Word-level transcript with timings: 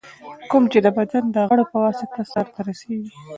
کوم 0.49 0.63
چي 0.71 0.79
د 0.85 0.87
بدن 0.97 1.23
د 1.35 1.37
غړو 1.49 1.63
په 1.71 1.77
واسطه 1.83 2.21
سرته 2.33 2.59
رسېږي. 2.67 3.13